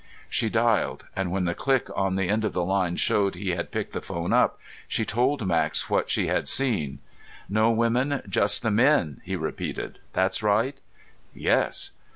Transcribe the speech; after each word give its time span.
She 0.27 0.49
dialed, 0.49 1.05
and 1.15 1.29
when 1.31 1.45
the 1.45 1.53
click 1.53 1.87
on 1.95 2.15
the 2.15 2.27
end 2.27 2.43
of 2.43 2.53
the 2.53 2.63
line 2.65 2.95
showed 2.95 3.35
he 3.35 3.49
had 3.51 3.69
picked 3.69 3.93
the 3.93 4.01
phone 4.01 4.33
up, 4.33 4.57
she 4.87 5.05
told 5.05 5.45
Max 5.45 5.91
what 5.91 6.09
she 6.09 6.25
had 6.25 6.49
seen. 6.49 6.97
"No 7.47 7.69
women, 7.69 8.23
just 8.27 8.63
the 8.63 8.71
men," 8.71 9.21
he 9.23 9.35
repeated. 9.35 9.99
"That 10.13 10.41
right?" 10.41 10.79
"Yes." 11.35 11.91